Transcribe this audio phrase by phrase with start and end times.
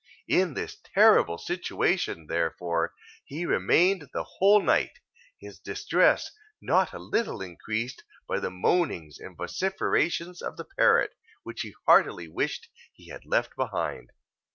[0.27, 2.91] In this terrible situation, therefore,
[3.23, 4.97] he remained the whole night,
[5.37, 11.11] his distress not a little increased by the moanings and vociferations of the parrot,
[11.43, 14.11] which he heartily wished he had left behind.